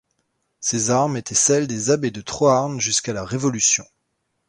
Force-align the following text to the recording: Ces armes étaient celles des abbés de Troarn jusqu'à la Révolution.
Ces 0.61 0.89
armes 0.89 1.15
étaient 1.15 1.35
celles 1.35 1.67
des 1.67 1.91
abbés 1.91 2.09
de 2.09 2.21
Troarn 2.21 2.81
jusqu'à 2.81 3.13
la 3.13 3.23
Révolution. 3.23 3.85